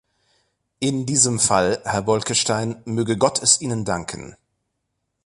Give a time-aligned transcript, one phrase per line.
[0.79, 4.35] In diesem Fall, Herr Bolkestein, möge Gott es Ihnen danken.